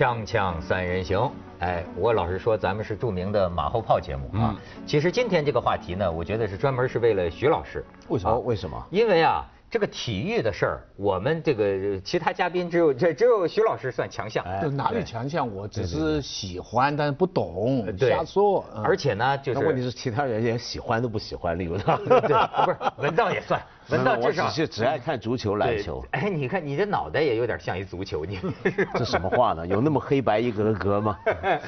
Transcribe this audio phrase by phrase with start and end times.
[0.00, 4.56] 锵锵三人行，哎，我老实说，咱们是著名的马后炮节目啊。
[4.86, 7.84] 其实今天这个话题呢，我觉得是专门是为了徐老师。
[8.08, 8.38] 为什么？
[8.38, 8.82] 为什么？
[8.90, 14.42] 因为啊，这个体育的事儿，我们这个其他嘉宾只有这只有徐老师算强项。
[14.74, 15.46] 哪里强项？
[15.54, 18.64] 我只是喜欢，但是不懂，瞎说。
[18.82, 21.96] 而且呢，就是问题是其他人也喜欢都不喜欢，例如他。
[22.26, 26.04] 对，不是文道也算，文道至少只是只爱看足球、篮球。
[26.12, 28.38] 哎，你看你这脑袋也有点像一足球，你
[28.94, 29.66] 这什么话呢？
[29.66, 31.18] 有那么黑白一格格吗？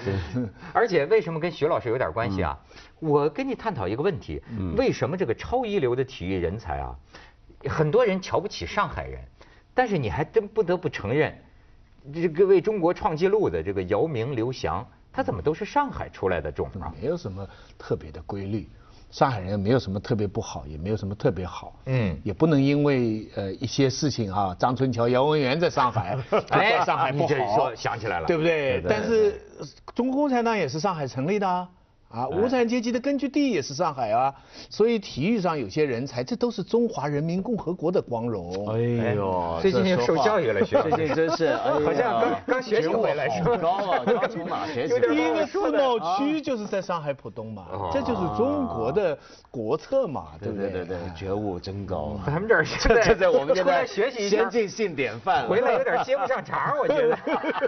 [0.72, 2.58] 而且为什么跟徐老师有点关系啊？
[3.00, 4.42] 我跟你探讨一个问题：
[4.77, 6.94] 为什么这个超一流的体育人才啊？
[7.68, 9.20] 很多人瞧不起上海人，
[9.74, 11.36] 但是你还真不得不承认，
[12.12, 16.92] 这个为中国创纪录的这个姚明、刘翔，他怎么都是上海出来的种啊？
[17.00, 17.46] 没有什么
[17.78, 18.68] 特别的规律，
[19.12, 21.78] 上海人没有什么特别不好，也没有什么特别好。
[21.84, 26.16] 嗯，也不能因为呃一些事情啊，张春桥、姚文元在上海，
[26.48, 28.82] 哎，上海不好，想起来了，对不对？
[28.88, 29.41] 但是
[29.94, 31.69] 中国共产党也是上海成立的啊。
[32.12, 34.34] 啊，无产阶级的根据地也是上海啊，
[34.68, 38.69] 所以体育上有些人才，这都是中华人民共和国的光荣。
[38.69, 43.56] 哎呦，最近受教育了，学最近真是，好像刚刚学习回来是吧？
[43.56, 45.00] 高啊， 刚从哪学习？
[45.00, 49.19] 第一个自贸区就是在上海浦东嘛，这就是中国的
[49.50, 50.70] 国策嘛，对不对？
[50.70, 52.20] 对对对，觉悟真高。
[52.26, 57.16] 咱们这儿现在在我们现在学习先进性典范，回来有点接不上茬，我觉得。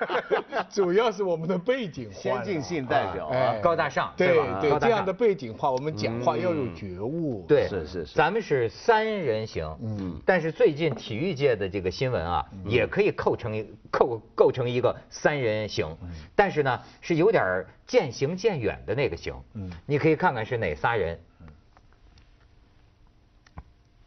[0.70, 4.12] 主要是我们的背景先进性代表啊，高大上。
[4.18, 4.33] 对。
[4.34, 7.44] 对对这样的背景话，我们讲话要有觉悟。
[7.46, 9.64] 对，是是是，咱们是三人行。
[9.82, 10.20] 嗯。
[10.26, 15.86] 但是最近体育界的这个新闻啊，也可以构成构构成一个三人行。
[16.02, 16.08] 嗯。
[16.34, 19.34] 但是呢，是有点渐行渐远的那个行。
[19.54, 19.70] 嗯。
[19.86, 21.20] 你可以看看是哪仨人。
[21.40, 21.46] 嗯。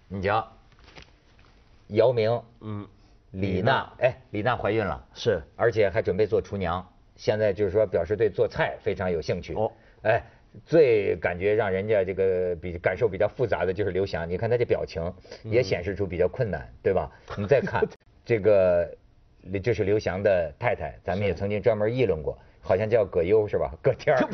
[0.08, 0.48] 你瞧，
[1.88, 2.42] 姚明。
[2.62, 2.88] 嗯。
[3.32, 5.06] 李娜，哎，李娜怀孕了。
[5.14, 5.44] 是。
[5.56, 6.84] 而且还准备做厨娘，
[7.18, 9.54] 现在就是说表示对做菜非常有兴趣。
[9.54, 9.72] 哦。
[10.04, 10.24] 哎。
[10.66, 15.14] 最感觉让人家这个比感受比较复杂的就是刘翔，你看他这表情
[15.44, 17.12] 也显示出比较困难，对吧？
[17.38, 17.88] 你再看
[18.26, 18.90] 这个，
[19.62, 23.72] 就是刘翔的太太，咱们也曾经专门议论过，好像叫葛优是吧？
[23.84, 24.28] 葛天儿，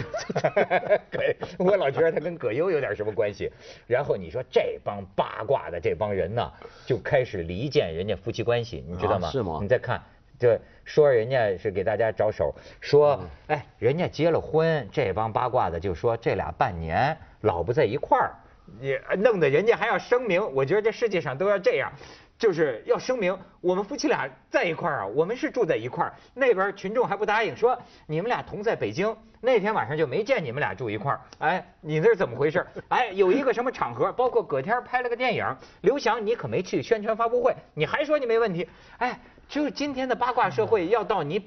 [1.59, 3.52] 我老觉得他跟葛优有点什么关系。
[3.85, 6.50] 然后你说这帮八卦的这帮人呢，
[6.85, 9.29] 就开始离间人家夫妻关系，你知道吗？
[9.29, 9.59] 是吗？
[9.62, 10.02] 你再看。
[10.39, 18.35] 就说人家是给大家找手，说哎，人家结了婚，这帮八卦的就说这俩半年老不在一块儿，
[18.81, 20.53] 也弄得人家还要声明。
[20.53, 21.91] 我觉得这世界上都要这样，
[22.38, 26.13] 就是要声明我们夫妻俩在一块儿啊，我们是住在一块儿。
[26.33, 31.22] 那边群众还不答应，说你们俩同在北京，那天晚上就没见你们俩住一块儿。
[31.39, 32.66] 哎，你那是怎么回事？
[32.89, 35.45] 哎，有一个什么场合，包括葛天拍了个电影，
[35.81, 38.67] 刘翔你可没去宣传发布会，你还说你没问题？
[38.97, 39.17] 哎。
[39.53, 41.40] 就是今天的八卦社会要到你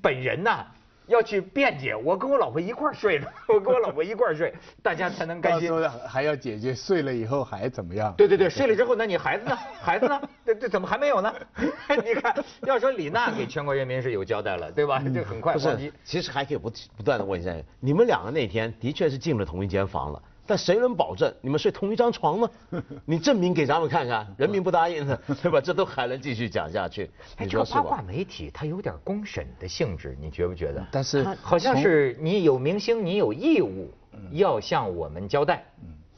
[0.00, 0.64] 本人呐，
[1.08, 1.96] 要去辩解。
[1.96, 5.68] 我跟我老婆一块睡的， 我跟我老婆一块睡，大家才能甘心。
[6.06, 8.14] 还要解决睡了以后还怎么样？
[8.16, 9.56] 对对对，睡了之后，那你孩子呢？
[9.82, 10.20] 孩子呢？
[10.46, 11.34] 这这怎么还没有呢？
[12.04, 15.02] 你看，要说李娜给全国人民是有交代了，对吧？
[15.12, 15.54] 这很快。
[15.54, 20.22] 不是，其实还可以不不断的问一下，你们两个那天的确是进了同一间房了。
[20.50, 22.50] 但谁能保证你们睡同一张床呢？
[23.06, 25.60] 你证明给咱们看看， 人民不答应的， 对吧？
[25.60, 27.08] 这都还能继续讲下去。
[27.36, 30.84] 哎，这个八卦媒体它有点公审的性质，你觉不觉得？
[30.90, 33.94] 但是好像是你有明星，你有义务
[34.32, 35.64] 要向我们交代，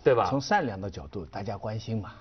[0.03, 0.27] 对吧？
[0.31, 2.13] 从善良的角度，大家关心嘛，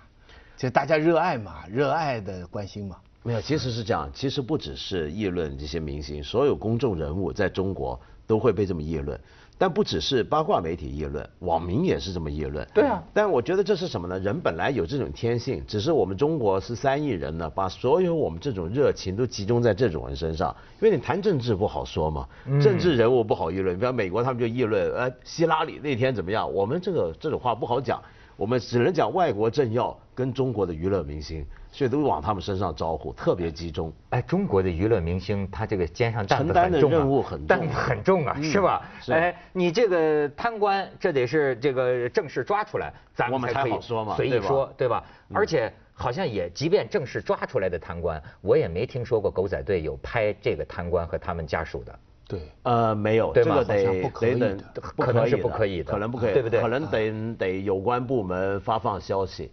[0.57, 2.97] 就大家热爱嘛，热爱的关心嘛。
[3.23, 9.19] 没有，其实是这样，其实不只是议论这些明星，所有公众人物在中国都会被这么议论。
[9.59, 12.67] 但不只是八卦媒体议论，网民也是这么议论。
[12.73, 13.03] 对啊。
[13.13, 14.17] 但我觉得这是什么呢？
[14.17, 20.55] 人本来有这种天性，只是我们中国是三亿人呢，把所有我们这种热情都集中在这种人身上。
[20.81, 22.27] 因为你谈政治不好说嘛，
[22.59, 23.77] 政治人物不好议论。
[23.77, 26.51] 比方美国他们就议论，呃，希拉里那天怎么样？
[26.51, 28.01] 我们这个这种话不好讲，
[28.35, 31.45] 我们只能讲外国政要跟中国的娱乐明星。
[31.73, 33.93] 所以都往他们身上招呼，特别集中。
[34.09, 38.85] 哎，中国的娱乐明星，他这个肩上承担的任务很重，担子很重啊，是吧？
[39.07, 43.79] 哎，你这个贪官，这得是这个正式抓出来，咱们才可以
[44.17, 45.01] 随意说，对吧？
[45.33, 51.99] 而且好像也，即便正式抓出来的贪官，我也没听说过狗仔队有拍这个贪官和他们家属的。
[52.31, 54.57] 对，呃，没有，这个得得等，
[54.97, 56.61] 可能是不可以的，可能不可以， 对不对？
[56.61, 59.51] 可能得得有关部门发放消息。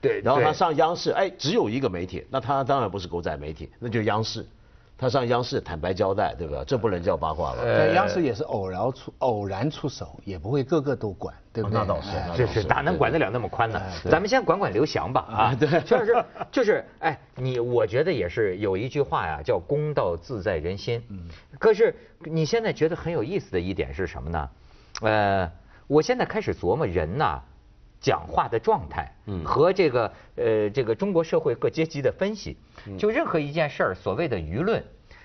[0.00, 4.46] 对，然后他上央视，哎，只有一个媒体，那他当然不是狗仔媒体，那就央视，
[4.96, 6.62] 他上央视坦白交代，对吧？
[6.66, 7.58] 这不能叫八卦吧？
[7.64, 11.78] 在央视也是偶然出偶然出手，也不会个个都管，对不对？
[11.78, 13.82] 那倒是，这是，哪能管得了那么宽呢？
[14.08, 21.02] 咱们先管管刘翔吧，啊，对， 就是就是，哎，你我觉得也是有一句话呀，叫公道自在人心。
[21.08, 21.28] 嗯。
[21.58, 24.50] 可是你现在觉得很有意思的一点是什么呢？
[25.00, 25.50] 呃，
[25.88, 27.42] 我现在开始琢磨人呐。
[28.02, 29.08] 讲话的状态，
[29.44, 32.56] 和这个呃这个中国社会各阶级的分析，
[32.98, 34.82] 就任何一件事儿，所谓的舆论，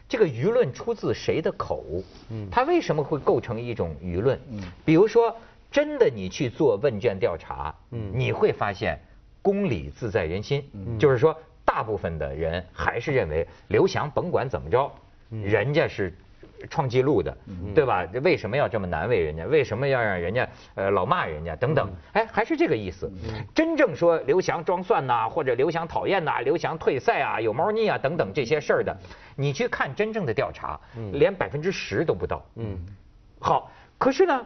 [0.07, 1.83] 这个舆论出自谁的口？
[2.29, 4.39] 嗯，它为什么会构成一种舆论？
[4.51, 5.35] 嗯，比如说，
[5.71, 9.01] 真的你去做问卷调查，嗯，你会发现
[9.41, 10.63] 公理自在人心，
[10.99, 11.35] 就是说，
[11.65, 14.91] 大部分的人还是认为刘翔甭管怎么着，
[15.31, 16.13] 人家是。
[16.69, 17.37] 创纪录的，
[17.73, 18.07] 对吧？
[18.23, 19.45] 为什么要这么难为人家？
[19.45, 21.89] 为什么要让人家呃老骂人家等等？
[22.13, 23.11] 哎，还是这个意思。
[23.53, 28.97] 真正说刘翔装蒜呐，或者刘翔讨厌呐，刘翔退赛啊，有猫腻啊等等这些事儿的，
[29.35, 30.79] 你去看真正的调查，
[31.13, 32.45] 连百分之十都不到。
[32.55, 32.77] 嗯，
[33.39, 34.45] 好，可是呢，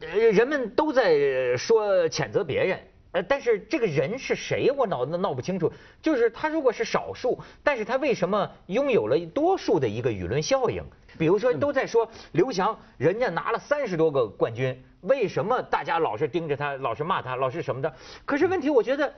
[0.00, 2.78] 人们都在说谴责别人。
[3.16, 5.72] 呃，但是这个人是谁，我脑子闹不清楚。
[6.02, 10.84] 就是他如果是少数，但是他为什么拥有了多数的一个舆论效应？
[11.18, 17.90] 比如说都在说刘翔，人家拿了三十多个冠军，为什么大家老是盯着他，老是骂他，老是什么的？
[18.26, 19.14] 可是问题，我觉得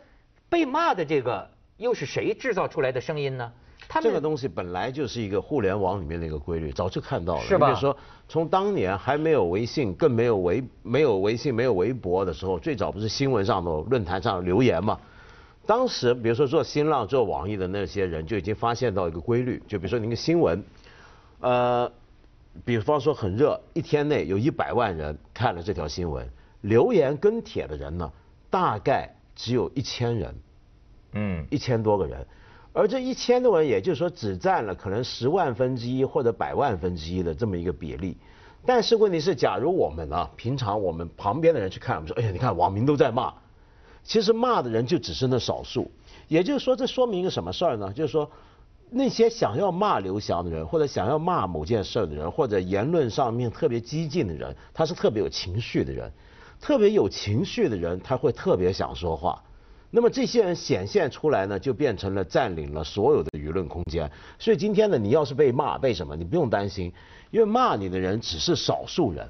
[0.48, 3.52] 被骂的这个又是谁制造出来的声音呢？
[4.02, 7.42] 这个东西本来就是一个互联网里面的一个规律，早就看到了。
[7.42, 7.68] 是吧？
[7.68, 7.96] 比如说，
[8.28, 15.00] 从当年还没有微信，更没有微没有微信、没有微博的时候，最早不是新闻上的、论坛上留言嘛？
[15.66, 20.62] 当时，比如说做新浪、做网易的那些人就已经发现到一个规律，就比如说您个新闻，
[21.40, 21.90] 呃，
[22.64, 26.28] 比方说很热，一天内有一百万人看了这条新闻，
[26.60, 28.10] 留言跟帖的人呢，
[28.50, 30.34] 大概只有一千人，
[31.12, 32.26] 嗯，一千多个人。
[32.78, 38.16] 而这一千多人，也就是说只占了可能十万分之一或者百万分之一的这么一个比例。
[38.64, 43.34] 但是问题是，假如我们啊，平常我们旁边的人去看，我们说，哎呀，你看网民都在骂，
[44.04, 45.90] 其实骂的人就只是那少数。
[46.28, 47.92] 也就是说，这说明一个什么事儿呢？
[47.92, 48.30] 就是说，
[48.90, 56.12] 那些想要骂刘翔的人，或者想要骂某件事的人，或者言论上面特别激进的人，他是特别有情绪的人，
[56.60, 59.42] 特别有情绪的人，他会特别想说话。
[59.90, 64.10] 那么这些人显现出来呢，就变成了占领了所有的舆论空间。
[64.38, 66.14] 所以今天呢，你要是被骂，被什么？
[66.14, 66.92] 你不用担心，
[67.30, 69.26] 因为骂你的人只是少数人，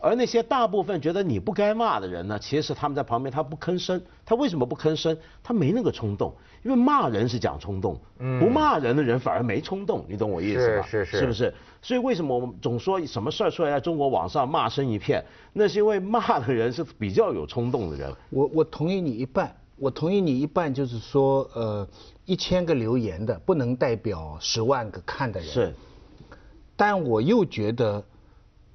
[0.00, 4.02] 而那些大部分觉得你不该骂的人呢，其实他们在旁边，他不吭声。
[4.26, 5.16] 他为什么不吭声？
[5.44, 6.34] 他没那个冲动，
[6.64, 10.04] 因为骂人是讲冲动，不骂人的人反而没冲动。
[10.08, 10.86] 你懂我意思吧？
[10.86, 11.54] 是是是，是不是？
[11.82, 15.24] 所以为什么我们总说什么事儿出来在中国网上骂声一片？
[15.52, 18.12] 那是因为骂的人是比较有冲动的人。
[18.30, 19.54] 我我同意你一半。
[19.80, 21.88] 我同意你一半，就是说，呃，
[22.26, 25.48] 一千个留言的不能代表十万个看的人。
[25.48, 25.74] 是。
[26.76, 28.04] 但我又觉得，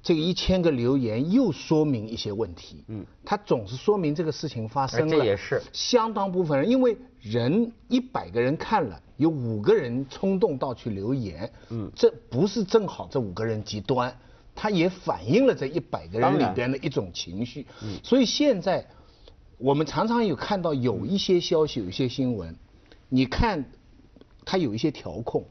[0.02, 2.82] 这个一千个留言又说明一些问题。
[2.88, 3.06] 嗯。
[3.24, 5.16] 它总是说明这个事情发生了。
[5.16, 5.62] 这也是。
[5.72, 11.48] 相当部分人，因为人一百个人看了，有五个人冲动到去留言。
[11.68, 11.88] 嗯。
[11.94, 14.12] 这不是正好这五个人极端，
[14.56, 17.64] 它也反映了这一百个人里边的一种情绪。
[17.84, 17.96] 嗯。
[18.02, 18.84] 所以现在。
[19.58, 22.54] 我们常常有看到有一些消息，有一些新闻，
[23.08, 23.64] 你看，
[24.44, 25.44] 它有一些调控，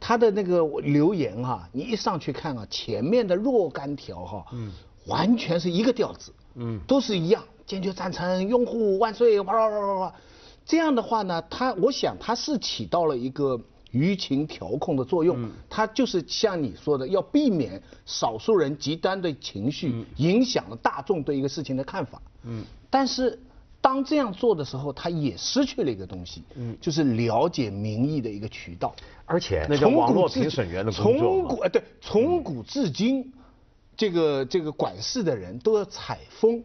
[0.00, 4.72] 它的那个留言哈，你一上去看啊，前面的若干条哈，嗯，
[5.06, 10.14] 完全是一个调子，嗯，都是一样，坚决赞成，拥护万岁，哇哇哇哇哇，
[10.66, 13.56] 这样的话呢，它，我想它是起到了一个
[13.92, 22.64] 舆情调控的作用，它就是像你说的，要避免少数人极端的情绪影响了大众对一个事情的看法，嗯。
[22.90, 23.36] 但是，
[23.84, 28.94] 当这样做的时候，他也失去了一个东西，嗯，就是了解民意的一个渠道。
[29.26, 31.20] 而且，那叫网络评审员的工作。
[31.20, 33.30] 从古呃，对，从古至今，
[33.94, 36.64] 这个这个管事的人都要采风。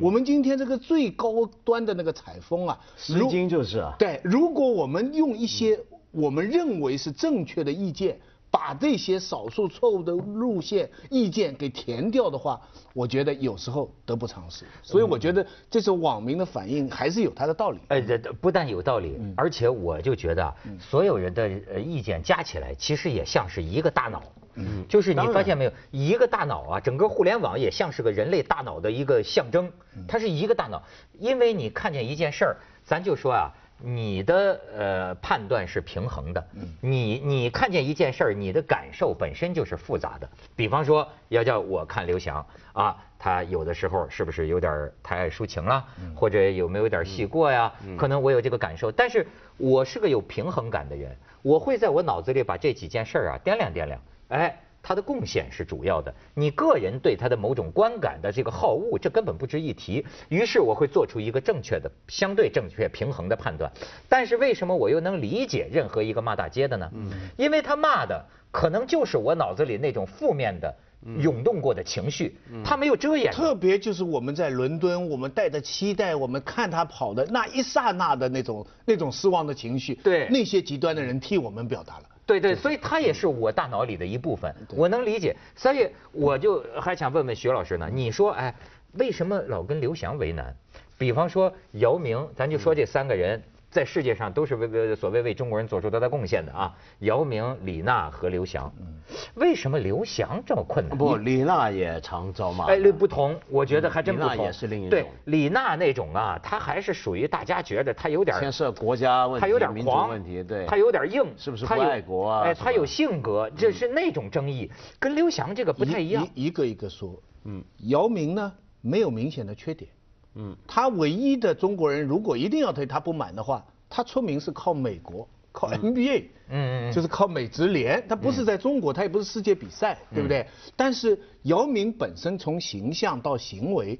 [0.00, 3.92] 我们今天这个最高端的那个采风啊，诗经就是啊。
[3.98, 5.76] 对，如果我们用一些
[6.12, 8.16] 我们认为是正确的意见。
[8.54, 12.60] 把这些少数错误的路线意见给填掉的话，
[12.92, 14.64] 我觉得有时候得不偿失。
[14.80, 17.80] 所以我觉得这是网民的反应还是有它的道理。
[17.88, 18.00] 呃，
[18.40, 24.22] 不但有道理，而且我就觉得所有人的呃意见加起来，其实也像是一个大脑。
[24.54, 29.68] 嗯，就是你发现没有，一个大脑啊，整个互联网也像是个人类大脑的一个象征。
[30.06, 30.80] 它是一个大脑，
[31.18, 33.50] 因为你看见一件事儿，咱就说啊。
[33.78, 36.46] 你的呃判断是平衡的，
[36.80, 40.28] 你你看见一件事儿，你的感受本身就是复杂的。
[40.56, 47.72] 比方说，要叫我看刘翔啊，他有的时候是不是有点太爱抒情了，或者有没有点戏过呀？
[47.98, 49.26] 可能我有这个感受，但是
[49.56, 54.60] 我是个有平衡感的人，我会在我脑子里把这几件事儿啊掂量掂量，哎。
[54.84, 60.04] 他的贡献是主要的，你个人对他的某种观感的这个好恶，这根本不值一提。
[60.28, 63.72] 于是我会做出一个正确的、相对正确、平衡的判断。
[64.10, 66.90] 但是为什么我又能理解任何一个骂大街的呢？
[66.92, 70.76] 嗯，因为他骂的可能就是我脑子里那种负面的、
[71.18, 73.32] 涌动过的情绪，他没有遮掩。
[73.32, 82.04] 特别就是我们在伦敦，我们带着期待，我们看他跑的那一刹那的那种、那种失望的情绪，对那些极端的人替我们表达了。
[82.26, 85.36] 对对，所以他也是我大脑里的一部分，我能理解。
[85.54, 88.54] 所以我就还想问问徐老师呢，你说哎，
[88.94, 90.54] 为什么老跟刘翔为难？
[90.96, 93.42] 比方说姚明，咱就说这三个人。
[93.74, 96.72] 在世界上都是为为所谓为中国人做出多大贡献的啊！
[97.00, 98.72] 姚明、李娜和刘翔。
[98.78, 98.86] 嗯，
[99.34, 100.96] 为什么刘翔这么困难？
[100.96, 102.66] 不，李娜也常遭骂。
[102.66, 104.30] 哎，不同，我觉得还真不同。
[104.30, 104.90] 李娜也是另一种。
[104.90, 112.42] 对，李娜那种啊，她还是属于大家觉得她有点牵涉国家问题、她有点狂问题，对，她有点硬，是不是不爱国啊？
[112.44, 116.24] 哎，她有性格，这是那种争议，跟刘翔这个不太一样。
[116.36, 119.90] 一一个一个说，嗯，姚明呢没有明显的缺点。
[120.34, 130.46] 嗯，他唯一的中国人，如果一定要对他不满的话，他出名是靠美国，靠 NBA，嗯嗯，就是靠美职联，他不是在中国，他也不是世界比赛，对不对？
[130.76, 133.98] 但是姚明本身从形象到行为，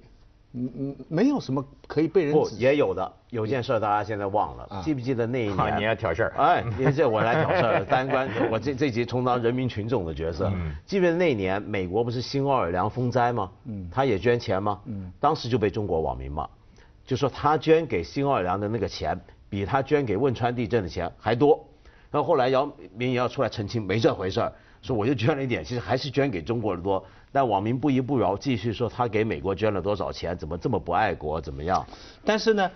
[0.57, 5.79] 嗯嗯，没有什么可以被人不也有的，有件事大家现在忘了，记不记得那一年？
[5.79, 10.49] 你要挑事儿，哎， 你这我来挑事儿，单关， 我这这集充当人民群众的角色。
[10.87, 13.51] 记不记得那年美国不是新奥尔良风灾吗？
[13.65, 14.81] 嗯，他也捐钱吗？
[14.85, 16.49] 嗯，当时就被中国网民骂。
[17.05, 19.21] 就说他捐给新奥尔良的那个钱，
[19.51, 21.63] 比他捐给汶川地震的钱还多。
[22.11, 22.65] 然后后来姚
[22.97, 27.05] 明也要出来澄清，没这回事儿，说我就捐了一点，其实还是捐给中国的多。
[27.35, 31.85] 但网民不依不饶，继续说他给美国捐了多少钱，怎么这么不爱国，怎么样？
[32.25, 32.71] 但是呢，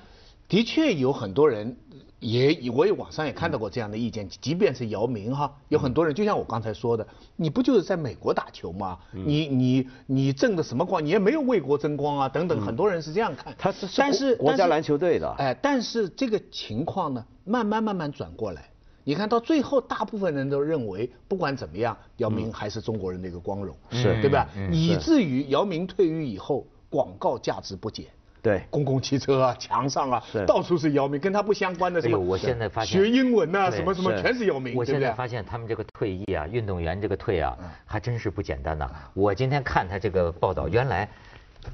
[0.48, 1.76] 的确有很多人。
[2.20, 8.98] 也，我也网上也看到过这样的意见，即便是姚明哈，有很多人就像我刚才说的，你不就是在美国打球吗？
[9.12, 11.04] 你你你挣的什么光？
[11.04, 13.54] 你也没有为国争光啊，等等，很多人是这样看。
[13.56, 15.32] 他是但是国家篮球队的。
[15.38, 18.68] 哎，但是这个情况呢，慢慢慢慢转过来，
[19.08, 24.46] 你看到最后，大部分人都认为，不管怎么样，姚明还是中国人的一个光荣，是对吧？
[24.70, 28.04] 以至于姚明退役以后，广告价值不减。
[28.42, 34.76] 对，公共汽车啊，墙上啊，到处是姚明，跟他不相关的什么，我现在发现学英文呐，什么什么全是姚明。
[34.76, 38.90] 我现在发现他们这个退役啊，运动员这个退啊，还真是不简单呐。
[39.14, 41.08] 我今天看他这个报道，原来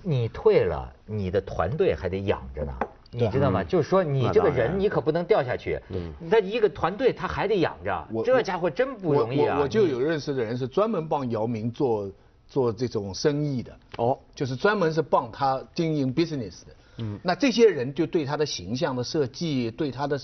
[0.05, 2.73] 你退了，你的团队还得养着呢，
[3.15, 3.63] 你知道吗？
[3.63, 5.81] 就是说你这个人，你可不能掉下去。
[5.91, 6.13] 嗯。
[6.31, 9.59] 他一个团队他还得养着，这家伙真不容易啊。
[9.61, 12.11] 我就有认识的人是专门帮姚明做。
[12.47, 16.77] 做这种生意的哦，就是专门是帮他经营 business 的。
[16.99, 20.21] 嗯，那这些人就对他的形象的设计，对他的，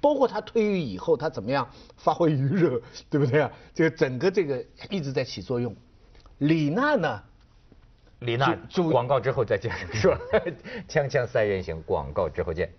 [0.00, 1.68] 包括他退役以后他怎么样
[1.98, 2.80] 发挥余热，
[3.10, 3.52] 对不对啊？
[3.74, 5.76] 这个整个这个一直在起作用。
[6.38, 7.22] 李娜呢？
[8.20, 8.56] 李娜，
[8.90, 10.18] 广告之后再见，是吧？
[10.88, 12.70] 锵锵三人行，广告之后见。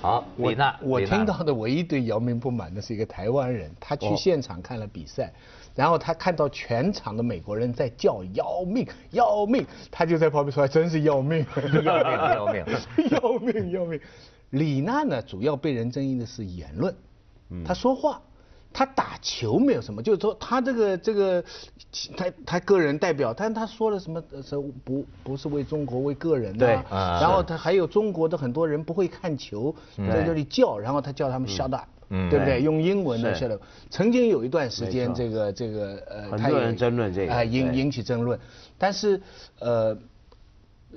[0.00, 5.32] 好，李娜，我听到的唯一对姚明不满的是一个台湾人，他去现场看了比赛。
[5.74, 12.64] 然后他看到全场的美国人在叫要命要命，他就在旁边说：“真是要命要命要命
[13.10, 14.00] 要命要命。
[14.50, 16.94] ”李娜呢，主要被人争议的是言论，
[17.62, 18.22] 他说话，
[18.72, 21.44] 他打球没有什么，就是说他这个这个，
[22.16, 31.88] 他他个人代表，但他说了什么是不不是为中国为个人的，然后他还有中国的很多人不会看球，在这里叫，然后他叫他们 shut up。
[32.08, 32.62] 嗯，对不对？
[32.62, 38.38] 用英文的写的，曾经有一段时间，这个这个呃，很多人争论这个，哎，引引起争论。
[38.78, 39.20] 但是
[39.58, 39.96] 呃，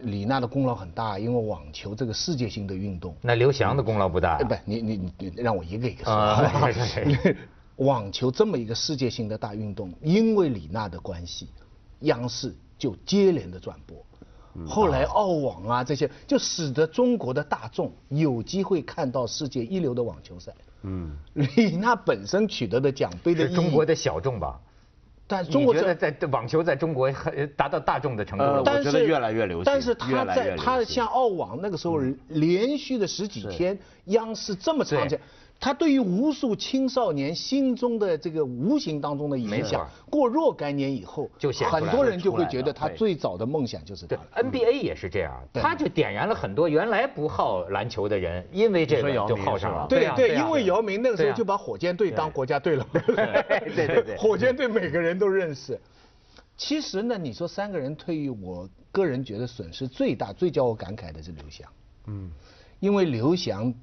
[0.04, 3.16] 李娜的功劳很大，因为网球这个世界性的运动。
[3.24, 4.38] 那刘翔的功劳不大。
[4.38, 6.14] 不，你你你让我一个一个说。
[7.80, 11.48] 啊，网球这么一个世界性的大运动，因为李娜的关系，
[12.02, 13.98] 央视就接连的转播。
[14.68, 20.54] 后来澳网啊这些，就使得中国的大众有机会看到世界一流的网球赛。
[20.82, 24.60] 嗯，李娜本身取得的奖杯的中国的小众吧，
[25.28, 29.66] 但中国觉得在网球在中国很达到大众的程度了，我觉得越来越流行。
[29.66, 35.22] 但是他在他像澳网那个时候连续的十几天，央视这么长时间。
[35.62, 49.86] 他对于无数青少年心中的这个无形当中的影响，过若干年以后，就很多人就会觉得他最早的梦想就是对 NBA 也是这样，他就点燃了很多原来不好篮球的人，因为这个就好上了。
[49.90, 52.88] 对对，因为姚明那个时候就把火箭队当国家队了。
[52.94, 55.78] 对对对， 火箭队每个人都认识。
[56.56, 61.68] 其实呢，你说三个人退役，我个人觉得损失最大、最叫我感慨的是刘翔。
[62.08, 62.32] 嗯，
[62.80, 63.74] 因为刘翔。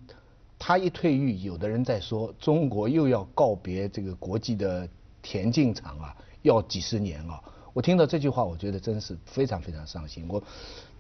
[0.58, 4.88] 他一退役，有的人在说中国又要告别这个国际的
[5.20, 7.40] 田径场啊，要几十年啊。
[7.74, 10.24] 我听到这句话，我觉得真是非常非常伤心。
[10.28, 10.42] 我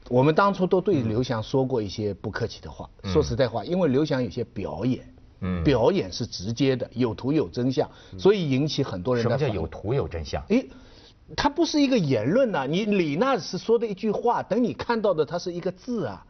[0.08, 10.44] 我们当初都对刘翔说过一些不客气的话，说实在话，因为刘翔有些表演，嗯，表演是直接的，有图有真相，所以引起很多人的什么叫有图有真相？
[10.48, 10.68] 诶，
[11.34, 16.26] 它不是一个言论呐，你李娜是说的一句话，等你看到的它是一个字啊。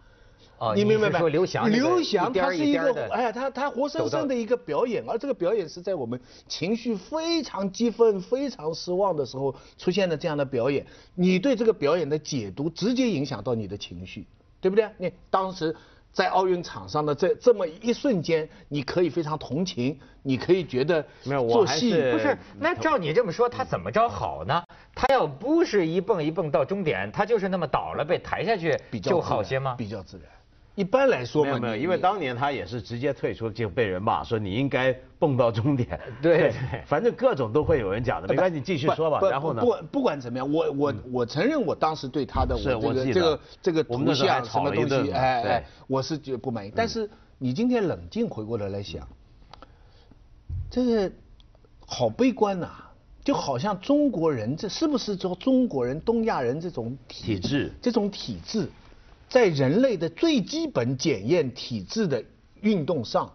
[0.58, 1.28] 哦，你明白没？
[1.28, 10.86] 刘翔，刘翔他是一个，哎呀，他他活生生的一个表演，而这个表演是在我们情绪非常激愤、非常失望的时候出现的这样的表演。
[11.14, 14.26] 你对这个表演的解读，直接影响到你的情绪，
[14.60, 14.88] 对不对？
[14.96, 15.76] 你当时
[16.10, 22.34] 在奥运场上的这这么一瞬间，你可以非常同情，你可以觉得没有做戏不是？
[22.58, 24.62] 那照你这么说，他怎么着好呢？
[24.94, 29.74] 他要不是一蹦一蹦到终点，他就是那么倒了被抬下去，就好些吗？
[29.76, 30.26] 比较自然。
[30.76, 35.98] 一般来说嘛，没有，因为当年他也是直接退出就被人骂，说你应该蹦到终点。
[36.20, 36.52] 对，
[36.86, 39.18] 反正各种都会有人讲的，没关系，继续说吧。
[39.30, 39.62] 然后呢？
[39.62, 46.70] 不不管怎么样，我我我承认我当时对他的这个这个这个图像什么东西，哎哎，我是觉得不满意。
[46.76, 49.08] 但是你今天冷静回过头来想，
[50.70, 51.10] 这个
[51.86, 52.68] 好悲观呐，
[53.24, 58.68] 就好像中国人这是不是说中国人东亚人这种体制，这种体质。
[59.28, 62.24] 在人类的最基本检验体质的
[62.60, 63.32] 运动上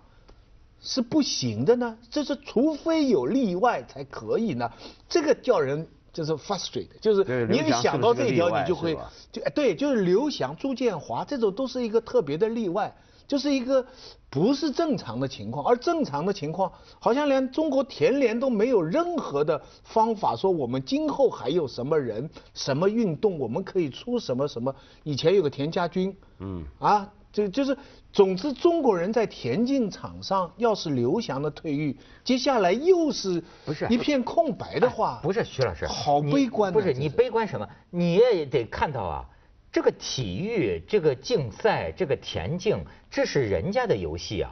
[0.81, 4.71] 是不行的呢，这是除非有例外才可以呢。
[5.07, 8.97] 这个叫人就是 frustrated，就是你一想到这一条，你就会
[9.31, 12.95] 就哎对，就是刘翔、朱建华这种都是一个特别的例外。
[13.31, 13.85] 就是一个
[14.29, 16.69] 不是正常的情况，而正常的情况
[16.99, 24.75] 好像连中国田联都没有任何的方法说我们今后还有什么人、什么运动，我们可以出什么什么。
[25.03, 27.77] 以前有个田家军，嗯，啊，就就是，
[28.11, 35.21] 总之中国人在田径场上，要是刘翔的退役，接下来又是不是一片空白的话？
[35.23, 36.73] 不是徐老师，好悲观。
[36.73, 37.65] 不是你悲观什么？
[37.91, 39.25] 你也得看到啊。
[39.71, 44.51] 这个体育，这个竞赛，这个田径，这是人家的游戏啊。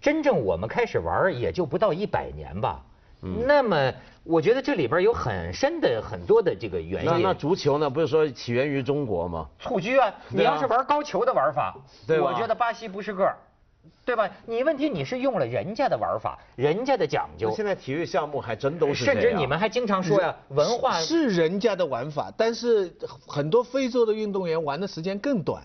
[0.00, 2.84] 真正我们开始玩也就不到一百年吧。
[3.20, 7.10] 那么，我觉得这里边有很深的很多的这个原因。
[7.10, 7.90] 那那足球呢？
[7.90, 9.48] 不是说起源于中国吗？
[9.58, 11.74] 蹴鞠啊，你要是玩高球的玩法，
[12.06, 13.36] 我觉得巴西不是个儿。
[14.04, 14.30] 对吧？
[14.46, 17.50] 你问题你是用了人家的玩法，人家的讲究。
[17.54, 22.92] 现在体育项目还真都是甚至你们还经常说呀，文化是人家的玩法，但是
[23.26, 25.62] 很多非洲的运动员玩的时间更短，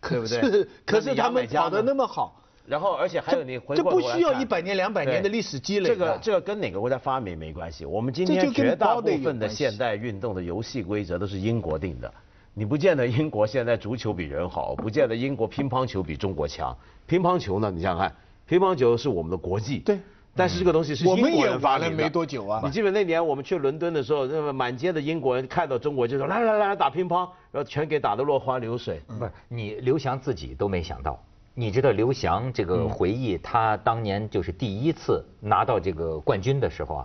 [0.00, 0.66] 对不对？
[0.84, 2.36] 可是他们跑得那么好。
[2.66, 5.88] 然后，而且还有你回这不需要一百年、两百年的历史积累。
[5.88, 7.84] 这个这个跟哪个国家发明没关系。
[7.84, 12.14] 我们今天绝大部分的现代运动的游戏规则都是英国定的。
[12.60, 16.76] 你不见得英国现在足球比人好，不见得英国乒乓球比中国强。
[17.06, 18.14] 乒乓球呢，你想想看，
[18.46, 19.78] 乒乓球是我们的国际。
[19.78, 19.98] 对。
[20.36, 21.96] 但是这个东西是英国人发明的。
[21.96, 22.60] 没多久啊。
[22.62, 29.00] 你记得那年我们去伦敦的时候，那么满街的英国人看到中国就说来来来打乒乓，然后全给打得落花流水。
[29.06, 31.18] 不是你刘翔自己都没想到，
[31.54, 37.04] 你知道刘翔这个回忆，他当年就是第一次拿到这个冠军的时候啊，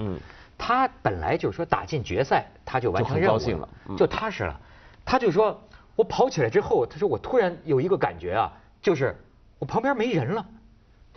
[0.57, 4.59] 他本来就是说打进决赛他就完成任务了，就踏实了。
[5.05, 5.61] 他就说，
[5.95, 9.15] 我跑起来之后，他说我突然有一个感觉啊，就是
[9.59, 10.45] 我旁边没人了。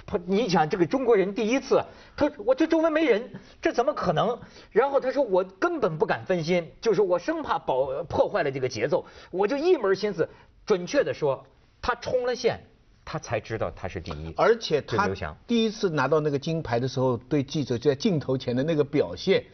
[0.07, 1.83] 他你想这个中国人第一次，
[2.17, 4.39] 他我这周围没人，这怎么可能？
[4.71, 10.29] 然后他说我根本不敢分心，就是我生怕保破坏了这个节奏，我就一门心思。
[10.65, 11.45] 准确的说，
[11.83, 12.61] 他冲了线，
[13.05, 14.33] 他才知道他是第一。
[14.37, 15.09] 而且他
[15.47, 19.45] 第一次拿到那个金牌的时候，对记者就在镜头前的那个表现。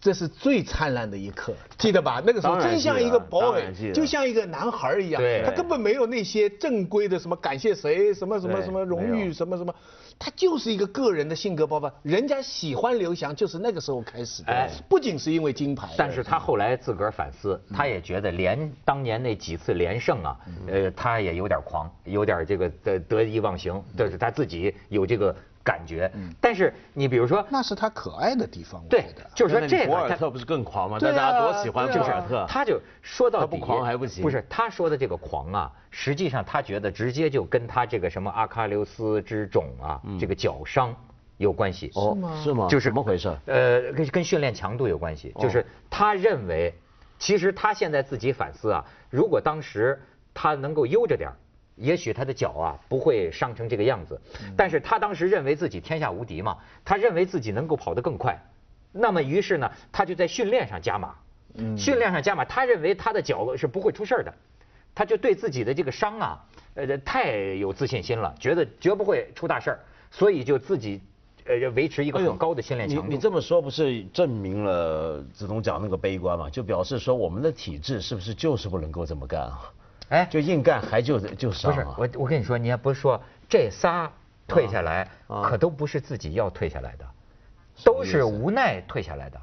[0.00, 2.20] 这是最灿烂的一刻，记得吧？
[2.26, 5.22] 那个时候真像一个宝贝，就像一个男孩一样。
[5.44, 9.72] 他根本没有那些正规的什么感谢谁、什么什么什么荣誉、什么什么，
[10.18, 11.92] 他就是一个个人的性格爆发。
[12.02, 14.70] 人家喜欢刘翔，就是那个时候开始的。
[14.88, 25.34] 不仅是因为金牌，但是他后来自个儿反思，他也觉得连当年那几次连胜啊，呃，他也有点狂，有点这个得得意忘形，就是他自己有这个。
[25.62, 28.82] 感觉，但是你比如说，那是他可爱的地方。
[28.88, 30.98] 对，就是说这个博尔特不是更狂吗？
[30.98, 32.46] 大家多喜欢博尔特。
[32.48, 34.22] 他就说到不狂还不行。
[34.22, 40.94] 不是他说的这个狂啊，实际上他觉得直接就跟他这个什么阿喀琉斯之踵啊，这个脚伤
[41.36, 41.90] 有关系。
[41.92, 42.40] 是吗？
[42.42, 42.66] 是吗？
[42.68, 43.28] 就是怎么回事？
[43.44, 45.34] 呃，跟跟训练强度有关系。
[45.38, 46.74] 就是他认为，
[47.18, 50.00] 其实他现在自己反思啊，如果当时
[50.32, 51.30] 他能够悠着点
[51.80, 54.20] 也许他的脚啊不会伤成这个样子，
[54.56, 58.38] 但是他当时认为自己天下无敌嘛，他认为自己能够跑得更快，
[58.92, 61.14] 那么于是呢，他就在训练上加码，
[61.78, 64.34] 训练上加码，他认为他的脚是不会出事的，
[64.94, 71.00] 他就对自己的这个伤啊，呃，太有自信心了，觉得绝不会出大事儿，所以就自己
[71.46, 73.08] 呃维持一个很高的训练强度。
[73.08, 76.50] 你你这么说不是证明了子东讲那个悲观嘛？
[76.50, 79.72] 就表示说我们的体质是不是就是不能够这么干啊？
[80.10, 81.74] 哎，就硬干还就就不伤啊。
[81.74, 84.10] 是我我跟你说，你也不是说这仨
[84.46, 87.06] 退下来，啊可都不是自己要退下来的，
[87.84, 89.40] 都是无奈退下来的。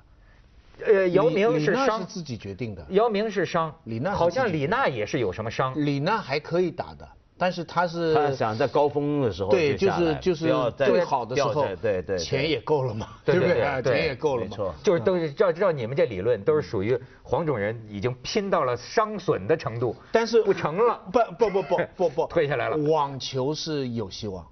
[0.86, 5.74] 呃，姚明李李娜伤是，自己决定的，姚明是伤，李娜好像李娜也是有什么伤。
[5.76, 13.82] 李娜还可以打的，但是他是他想在高峰的时候对，就是就是要再最好的时候，对对，对钱也够了嘛，对不对？
[13.84, 14.50] 钱也够了嘛。
[14.50, 14.74] 没错。
[14.84, 24.46] 就是都是照照你们这理论，都是属于黄种人已经拼到了伤损的程度，但是不成了，不不不不不不， 退下来了网球是有希望，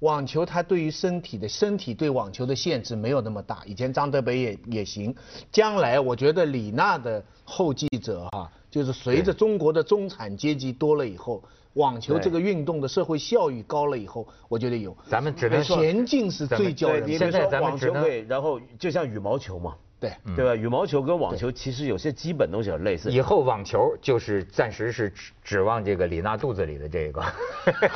[0.00, 3.62] 网球它对于身体的身体对网球的限制没有那么大。
[3.64, 5.14] 以前张德北也也行，
[5.50, 11.42] 将来我觉得李娜的后继者哈、就是随着中国的中产阶级多了以后，
[11.78, 14.94] 网球这个运动的社会效益高了以后，我觉得有。
[15.06, 20.12] 咱们只能说前进是最叫对，人现在咱们只能网球会，然后就像羽毛球嘛，对。
[20.34, 20.56] 对吧？
[20.56, 23.10] 羽毛球跟网球其实有些基本东西很类似。
[23.10, 27.22] 以后网球就是暂时是指指望这个李娜肚子里的这个，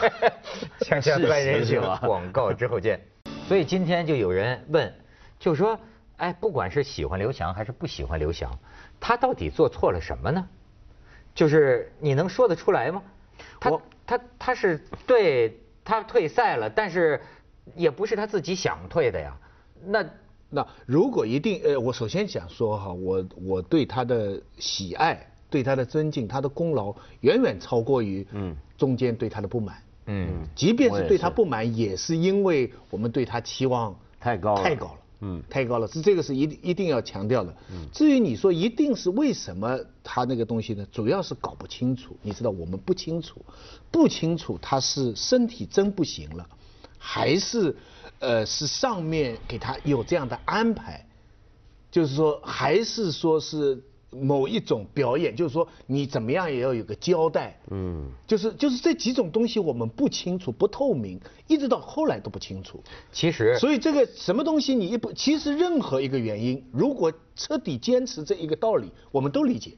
[0.80, 3.00] 锵锵三人行是吧广告之后见。
[3.48, 4.94] 所以今天就有人问，
[5.40, 5.76] 就说，
[6.18, 8.56] 哎，不管是喜欢刘翔还是不喜欢刘翔，
[9.00, 10.48] 他到底做错了什么呢？
[11.34, 13.02] 就是你能说得出来吗？
[13.60, 13.70] 他
[14.06, 17.20] 他他是对他退赛了，但是
[17.74, 19.36] 也不是他自己想退的呀。
[19.84, 20.04] 那
[20.50, 29.76] 那如果一定，呃，我首先想说哈，我我对他的喜爱，对他的尊敬，他的功劳远远超过于嗯中间对他的不满。
[30.06, 37.54] 嗯，即便是对他不满，也是因为我们对他期望太高了太高了，嗯太高了，是这个是一定一定要强调的。
[37.92, 42.16] 至于你说一定是为什么他那个东西呢，主要是搞不清楚。
[42.22, 43.40] 你知道我们不清楚，
[43.90, 46.44] 不清楚他是身体真不行了，
[46.98, 47.76] 还是
[48.18, 51.06] 呃是上面给他有这样的安排，
[51.88, 53.80] 就是说还是说是
[54.12, 57.58] 某一种表演，就是说你怎么样也要有个交代。
[57.70, 62.82] 嗯，就是就是这几种东西我们不清楚、不透明，一直到后来都不清楚。
[63.10, 69.72] 其实所以这个什么东西你一不，其实任何一个原因，如果彻底坚持这一个道理，我们都理解。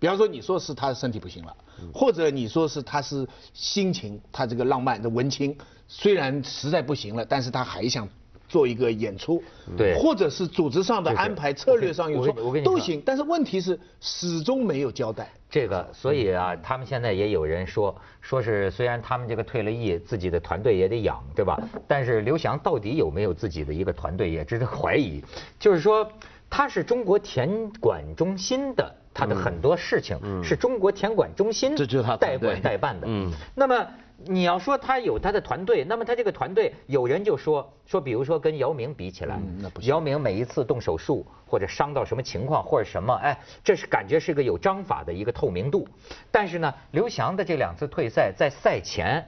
[0.00, 1.56] 比方说你说是他身体不行了，
[1.92, 5.56] 或者你说是他是心情，他这个浪漫的文青
[5.88, 8.08] 虽然实在不行了，但是他还想。
[8.54, 9.42] 做一个演出，
[9.76, 15.28] 对或者是组织上的安排、策略上有我跟我跟你说说都行，但是问题是始终没有交代。
[15.50, 21.60] 这个，所以啊，他们现在也有人说，说是虽然他们这个退了役，自己的团队也得养，对吧？
[21.88, 25.20] 但是刘翔到底有没有自己的一个团队，也值得怀疑。
[25.58, 26.08] 就是说，
[26.48, 31.74] 他是中国田管中心的，他的很多事情是中国田管中心
[32.20, 33.08] 代管代办的。
[33.10, 33.84] 嗯那么
[34.16, 39.38] 你要说他有他的团队，那么他这个团队，有人就说说，比如说跟姚明比起来，
[39.82, 45.86] 姚明每一次动手术或者伤到什么情况或者什么，哎，这是感觉是个有章法的一个透明度。
[46.30, 49.26] 但是呢，刘翔的这两次退赛在赛前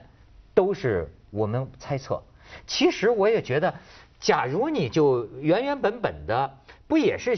[0.53, 2.23] 都是我们猜测。
[2.65, 3.73] 其实我也觉得，
[4.19, 6.57] 假如你就原原本本的。
[6.87, 7.37] 不也是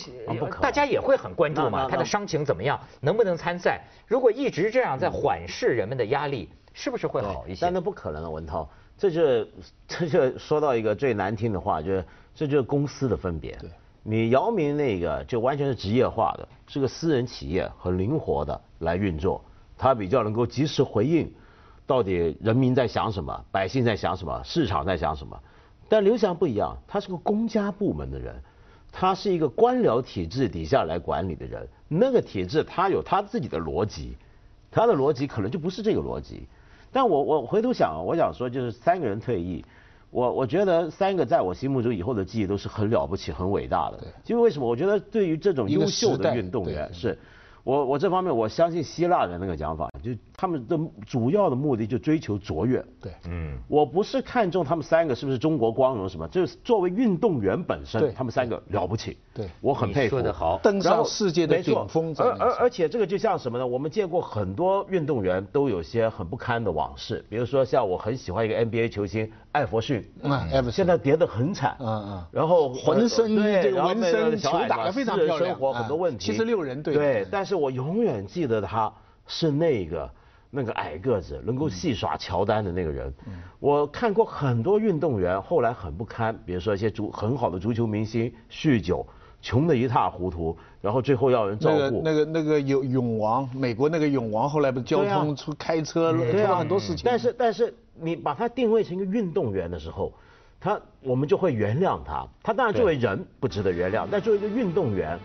[0.62, 1.67] 大家也会很关注？
[1.71, 3.81] 嘛他的伤情怎么样，能不能参赛？
[4.05, 7.73] 如果一直这样在缓释人们的压力，是不是会好一些但？
[7.73, 9.47] 那不可能啊，文涛，这就
[9.88, 13.55] 这就说到一个最难听的话，就是这就是公司的分别。
[13.60, 13.69] 对，
[14.03, 19.43] 你姚明那个就完全是职业化的，是个私人企业，很灵活的来运作，
[19.77, 21.32] 他比较能够及时回应，
[21.86, 25.39] 到底人民在想什么，百姓在想什么，市场在想什么。
[25.88, 28.36] 但刘翔不一样，他是个公家部门的人。
[28.91, 34.17] 他是一个官僚体制底下来管理的人，那个体制他有他自己的逻辑，
[34.71, 36.47] 他的逻辑可能就不是这个逻辑。
[36.91, 39.63] 但我我回头想，我想说就是三个人退役，
[40.12, 43.99] 我我觉得三个在我心目中以后的记忆都是很了不起、很伟大的。
[44.25, 44.67] 因为为什么？
[44.67, 47.17] 我觉得对于这种优秀的运动员是。
[47.65, 52.82] 我我这方面我相信希腊人那个讲法，就他们的主要的目的就追求卓越。
[53.02, 59.17] 对，嗯，我不是看重他们三个是不是中国光荣什么，就是作为运动员本身，他们三个了不起。
[59.34, 59.49] 对。
[59.60, 60.15] 我很佩服。
[60.15, 60.58] 说得好。
[60.63, 63.67] 登上世界的顶峰在而而而且这个就像什么呢？
[63.67, 70.71] 我们见过很多运动员都有些很不堪的往事，比如说像我很喜欢一个 NBA 球星艾弗逊，嗯艾弗逊。
[70.71, 72.25] 现在跌得很惨，嗯嗯。
[72.32, 75.38] 然后浑身对这个然后那纹身球打得非常漂亮。
[75.39, 76.93] 生活很多啊问题，76人队。
[76.93, 78.89] 对嗯，但是我永远记得他
[79.28, 80.10] 是那个。
[80.51, 83.13] 那个矮个子能够戏耍乔丹的那个人，
[83.59, 89.05] 我看过很多运动员后来很不堪，比如说一些足很好的足球明星酗酒，
[89.41, 91.77] 穷得一塌糊涂，然后最后要人照顾。
[91.77, 97.03] 那个那个那个有勇王，美国那个勇王后来不是交通出开车出了很多事情。
[97.05, 100.12] 但是但是你把他定位成一个运动员的时候，
[100.59, 102.25] 他我们就会原谅他。
[102.41, 105.19] 他当然作为人不值得原谅，但作为一个运动员。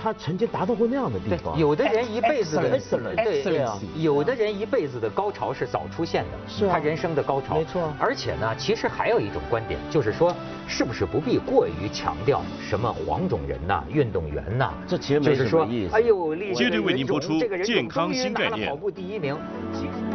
[0.00, 1.58] 他曾经达到过那样的地方。
[1.58, 7.56] 有的人一辈子的 excellent，对啊，有的人一辈子的高潮是早出现的，是他人生的高潮。
[7.56, 7.92] 没错。
[7.98, 10.34] 而且呢，其实还有一种观点，就是说，
[10.66, 14.72] 是不是不必过于强调什么黄种人呐、运动员呐？
[14.86, 15.94] 这其实没什么意思。
[15.94, 18.68] 哎呦，接着为您播出健康新概念。
[18.68, 19.36] 跑步第一名，
[19.72, 20.07] 其实。